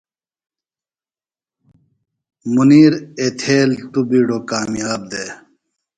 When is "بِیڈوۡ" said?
4.09-4.43